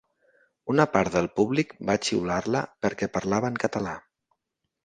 [0.73, 3.97] Una part del públic va xiular-la perquè parlava en català.